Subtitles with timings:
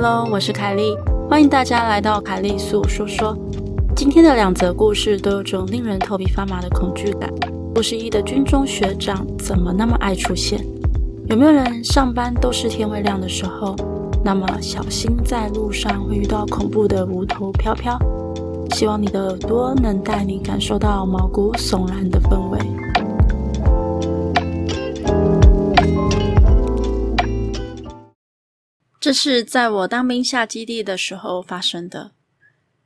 [0.00, 0.96] Hello，我是凯莉，
[1.28, 3.36] 欢迎大家来到凯莉粟说说。
[3.96, 7.28] 今天的两则故事都有种令人头皮发麻的恐惧感。
[7.74, 10.64] 故事一的军中学长怎么那么爱出现？
[11.26, 13.74] 有没有人上班都是天未亮的时候？
[14.24, 17.98] 那么小心在路上会遇到恐怖的无头飘飘。
[18.76, 22.58] 希望你的耳朵能带你感受到毛骨悚然的氛围。
[29.08, 32.12] 这是在我当兵下基地的时候发生的。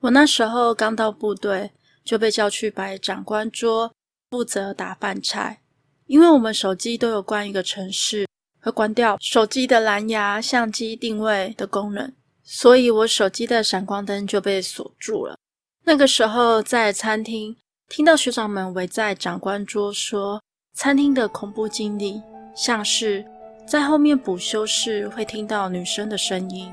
[0.00, 1.72] 我那时候刚到部队，
[2.06, 3.92] 就被叫去摆长官桌，
[4.30, 5.60] 负责打饭菜。
[6.06, 8.26] 因为我们手机都有关一个程式，
[8.62, 12.10] 会关掉手机的蓝牙、相机定位的功能，
[12.42, 15.36] 所以我手机的闪光灯就被锁住了。
[15.84, 17.54] 那个时候在餐厅，
[17.90, 20.42] 听到学长们围在长官桌说
[20.72, 22.22] 餐厅的恐怖经历，
[22.56, 23.22] 像是。
[23.66, 26.72] 在后面补休室会听到女生的声音，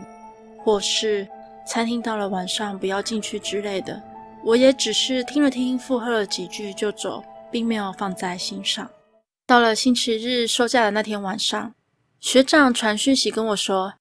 [0.64, 1.28] 或是
[1.66, 4.02] 餐厅到了晚上不要进去之类的。
[4.46, 8.90] 我也只是听了听，附和了几句就走，并没有放在心上。
[9.48, 11.74] 到了星期日收假的那天晚上，
[12.20, 13.94] 学长传讯息跟我说：“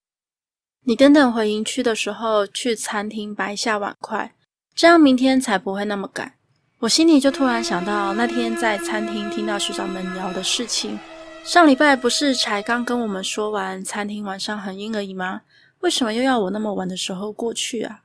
[0.84, 4.34] 你等等回营区的时候，去餐厅摆一下碗筷，
[4.74, 6.34] 这样明天才不会那么赶。”
[6.80, 10.98] 我心里就突然想到那天在餐厅听到学长们聊的事情。
[11.44, 15.40] 上礼拜不是才刚跟我们说完餐厅晚上很阴而已吗？
[15.80, 18.02] 为什么又要我那么晚的时候过去啊？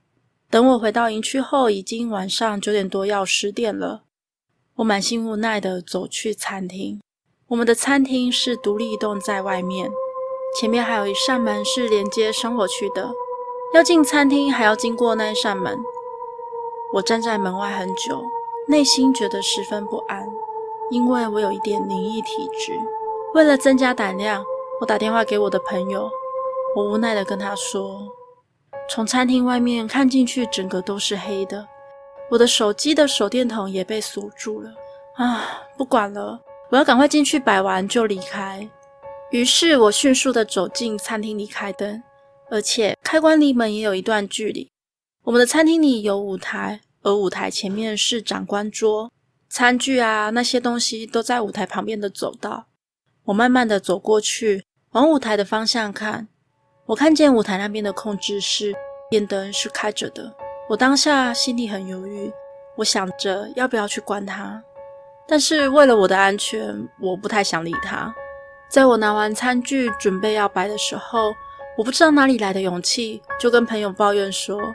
[0.50, 4.02] 等我回到营区后，已经晚上九点多要十点了。
[4.78, 7.00] 我满心无奈地走去餐厅。
[7.48, 9.88] 我们的餐厅是独立一栋在外面，
[10.60, 13.12] 前面还有一扇门是连接生活区的。
[13.74, 15.78] 要进餐厅还要经过那一扇门。
[16.96, 18.24] 我站在门外很久，
[18.68, 20.28] 内心觉得十分不安，
[20.90, 22.74] 因为我有一点灵异体质。
[23.34, 24.44] 为了增加胆量，
[24.82, 26.10] 我打电话给我的朋友。
[26.76, 28.08] 我无奈地跟他说
[28.90, 31.68] ：“从餐厅外面看进去，整个都是黑的。
[32.30, 34.72] 我的手机的手电筒也被锁住了。
[35.16, 38.68] 啊，不管了，我要赶快进去摆完就离开。”
[39.32, 42.02] 于是，我迅速地走进餐厅里开灯，
[42.50, 44.70] 而且开关离门也有一段距离。
[45.24, 49.12] 我们的餐厅里有舞台，而舞台前面是长官桌，
[49.50, 52.68] 餐具啊那些东西都在舞台旁边的走道。
[53.28, 56.30] 我慢慢的走过去，往舞台的方向看。
[56.86, 58.74] 我看见舞台那边的控制室
[59.10, 60.34] 电灯是开着的。
[60.70, 62.32] 我当下心里很犹豫，
[62.78, 64.64] 我想着要不要去关它。
[65.28, 68.16] 但是为了我的安全，我不太想理它。
[68.70, 71.36] 在我拿完餐具准备要摆的时候，
[71.78, 74.74] 我不知道哪里来的勇气，就跟朋友抱怨说：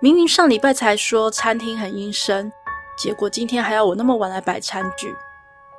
[0.00, 2.50] 明明上礼拜才说餐厅很阴森，
[2.96, 5.14] 结果今天还要我那么晚来摆餐具。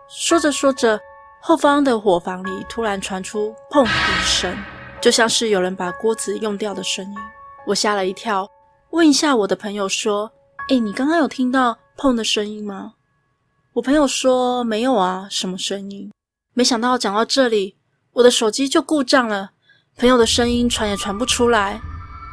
[0.08, 1.02] 说着说着。
[1.46, 4.58] 后方的伙房里突然传出“砰”一声，
[5.02, 7.16] 就像是有人把锅子用掉的声音。
[7.68, 8.50] 我吓了一跳，
[8.92, 10.32] 问一下我的朋友说
[10.72, 12.94] ：“诶，你刚刚有听到‘砰’的声音吗？”
[13.76, 16.10] 我朋友说：“没有啊，什么声音？”
[16.56, 17.76] 没想到讲到这里，
[18.14, 19.52] 我的手机就故障了，
[19.98, 21.78] 朋友的声音传也传不出来，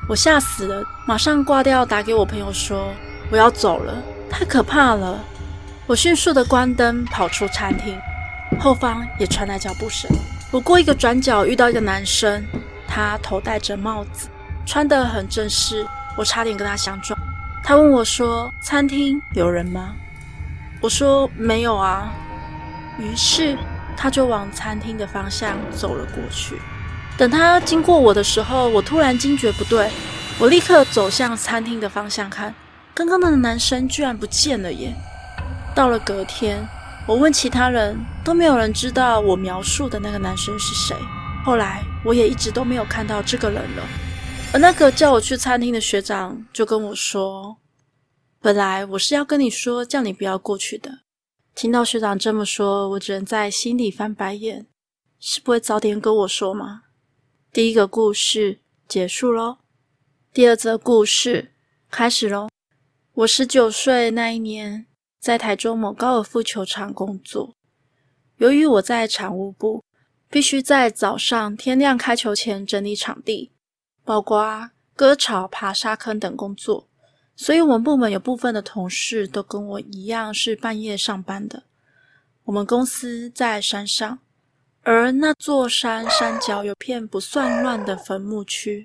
[0.09, 2.87] 我吓死了，马上挂掉，打给我朋友说
[3.33, 3.93] ：“我要走了，
[4.31, 5.19] 太可怕了。”
[5.89, 8.01] 我迅速的关灯，跑出餐厅。
[8.61, 10.11] 后方也传来脚步声。
[10.51, 12.45] 我过一个转角，遇到一个男生，
[12.87, 14.29] 他头戴着帽子，
[14.67, 17.19] 穿得很正式，我差点跟他相撞。
[17.65, 19.95] 他问我说：“餐厅有人吗？”
[20.83, 22.13] 我说：“没有啊。”
[23.01, 23.57] 于是
[23.97, 26.57] 他就往餐厅的方向走了过去。
[27.17, 29.91] 等他经过我的时候，我突然惊觉不对，
[30.39, 32.55] 我立刻走向餐厅的方向看，
[32.93, 34.95] 刚刚那个男生居然不见了耶！
[35.75, 36.67] 到了隔天。
[37.11, 40.97] 我问其他人，都没有人知道我描述的那个男生是谁。
[41.45, 43.83] 后来我也一直都没有看到这个人了。
[44.53, 47.57] 而那个叫我去餐厅的学长就跟我说
[48.41, 51.01] ：“本来我是要跟你说，叫你不要过去的。”
[51.53, 54.69] 听到学长这么说，我只能在心里翻白眼，
[55.19, 56.83] 是不会早点跟我说吗？
[57.53, 59.59] 第一个故事结束喽，
[60.33, 61.51] 第二则故事
[61.91, 62.49] 开始喽。
[63.15, 64.87] 我十九岁那一年。
[65.21, 67.55] 在台中某高尔夫球场工作，
[68.39, 69.85] 由于我在产务部，
[70.31, 73.53] 必须在早上天亮开球前整理场地，
[74.03, 76.89] 包括割草、爬沙坑等工作，
[77.37, 81.65] 所以我们部门有部分的同事都跟我一样是半夜上班的。
[82.45, 84.19] 我们公司在山上，
[84.83, 88.83] 而那座山山脚有片不算乱的坟墓区，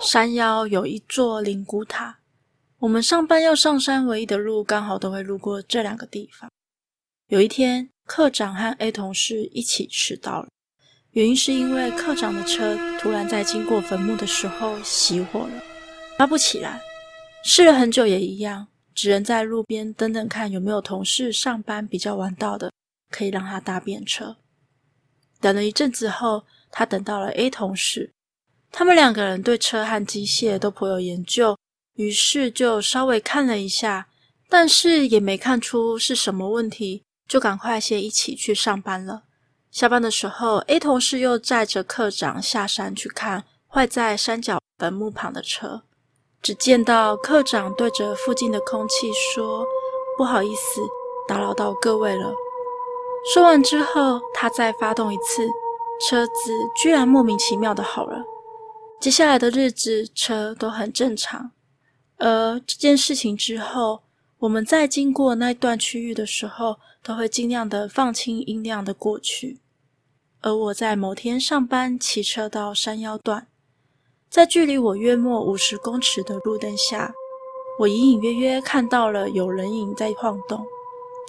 [0.00, 2.18] 山腰有一座灵骨塔。
[2.80, 6.48] 我们上班要上山，唯一的路刚好都会路过这两个地方。
[7.26, 10.48] 有一天，课长和 A 同事一起迟到了，
[11.10, 15.62] 原因是因为课长的车突然在经过坟墓的时候熄火了，
[16.20, 16.80] 拉不起来。
[17.42, 22.70] 试了很久也一样，只能在路边等等看有没有同事上班比较晚到的，
[23.10, 24.36] 可以让他搭便车。
[25.40, 28.12] 等了一阵子后，他等到了 A 同事，
[28.70, 31.58] 他们两个人对车和机械都颇有研究，
[31.98, 34.06] 于是就稍微看了一下，
[34.48, 39.24] 但是也没看出是什么问题，就赶快先一起去上班了。
[39.72, 45.82] 下班的时候，A 同事又载着课长下山去看坏在山脚坟墓旁的车。
[46.40, 49.66] 只见到课长对着附近的空气说
[50.16, 50.80] ：“不好意思，
[51.26, 52.32] 打扰到各位了。”
[53.34, 55.44] 说完之后，他再发动一次，
[56.08, 58.22] 车子居然莫名其妙的好了。
[59.00, 61.50] 接下来的日子，车都很正常。
[62.18, 64.02] 而这件事情之后，
[64.40, 69.60] 我们在经过那段区域的时候，都会尽量的放轻音量的过去。
[70.40, 73.46] 而我在某天上班，骑车到山腰段。
[74.28, 77.12] 在距离我约莫五十公尺的路灯下，
[77.80, 80.64] 我隐隐约约看到了有人影在晃动，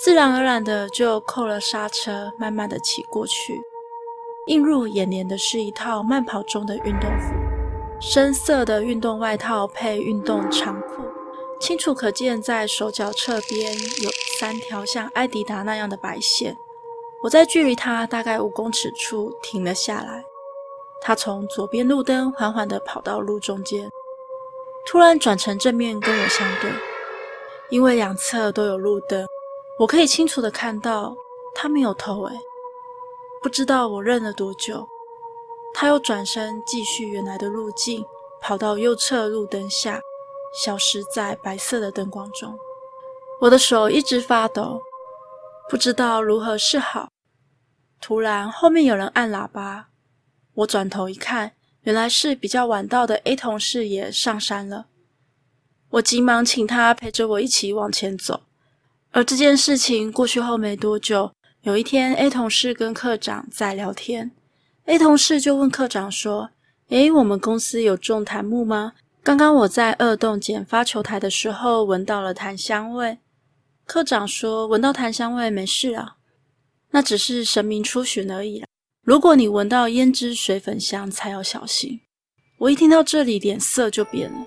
[0.04, 3.60] 自然而然的就扣了刹车，慢慢的骑过去。
[4.48, 7.34] 映入眼帘的是一套慢跑中的运动服，
[8.02, 11.04] 深色的运动外套配运动长裤，
[11.60, 14.10] 清楚可见在手脚侧边有
[14.40, 16.58] 三条像艾迪达那样的白线。
[17.22, 20.24] 我在距离他大概五公尺处停了下来。
[21.02, 23.90] 他从左边路灯缓缓地跑到路中间，
[24.86, 26.72] 突然转成正面跟我相对。
[27.70, 29.28] 因为两侧都有路灯，
[29.78, 31.14] 我可以清楚地看到
[31.54, 32.24] 他没有头。
[32.24, 32.40] 诶，
[33.42, 34.88] 不知道我认了多久，
[35.74, 38.04] 他又转身继续原来的路径，
[38.42, 40.02] 跑到右侧路灯下，
[40.54, 42.58] 消失在白色的灯光中。
[43.42, 44.82] 我的手一直发抖，
[45.70, 47.10] 不知道如何是好。
[48.02, 49.88] 突然，后面有人按喇叭。
[50.56, 54.88] 我转头一看，原来是比较晚到的 A 同事也上山了。
[55.92, 58.42] 我急忙请他陪着我一起往前走。
[59.12, 61.32] 而这件事情过去后没多久，
[61.62, 64.32] 有一天 A 同事跟课长在聊天
[64.90, 66.50] ，A 同事就问科长说
[66.90, 68.94] ：“诶，我们公司有种檀木吗？
[69.22, 73.20] 刚刚我在二栋捡发球台的时候闻到了檀香味。”
[73.86, 76.16] 科长说：“闻到檀香味没事啊，
[76.90, 78.66] 那只是神明出巡而已啦。”
[79.06, 82.00] 如果你闻到胭脂水粉香，才要小心。
[82.58, 84.38] 我一听到这里，脸色就变了。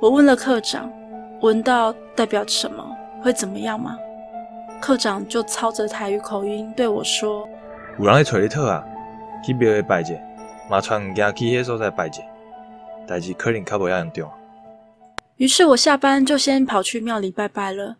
[0.00, 0.88] 我问了科长
[1.42, 2.96] ：“闻到代表什么？
[3.22, 3.98] 会怎么样吗？”
[4.80, 7.46] 科长就操着台语口音对我说
[7.98, 8.84] ：“有人来找你讨啊，
[9.44, 10.18] 去庙里拜祭，
[10.68, 12.22] 麻烦家去迄所在拜祭，
[13.06, 14.30] 代志可能较无遐严重。”
[15.36, 17.96] 于是，我下班就先跑去庙里拜拜了。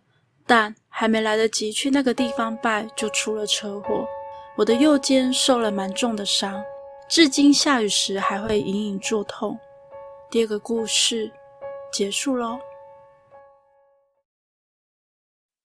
[0.47, 4.05] 但还没来得及去那个地方拜，就出了车祸。
[4.57, 6.61] 我的右肩受了蛮重的伤，
[7.09, 9.57] 至今下雨时还会隐隐作痛。
[10.29, 11.31] 第二个故事
[11.93, 12.59] 结束喽。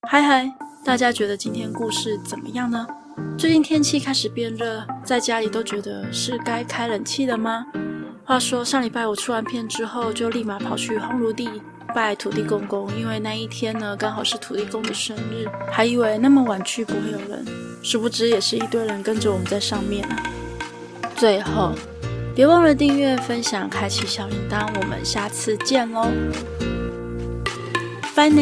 [0.08, 0.54] 嗨嗨，
[0.86, 2.86] 大家觉得今天故事怎么样呢？
[3.38, 7.66] 最近天气开始变热，在家里都觉得是该开冷气了吗？
[8.24, 11.50] 话说上礼拜我出完片之后，就立马跑去烘炉地
[11.94, 17.46] 拜土地公公，因为那一天呢刚好是土地公的生日，还以为那么晚去不会有人。
[17.84, 20.24] 殊不知，也是一堆人跟着我们在上面啊！
[21.16, 21.74] 最后，
[22.34, 26.08] 别忘了订阅、分享、开启小铃铛，我们下次见喽！
[28.16, 28.42] 拜呢！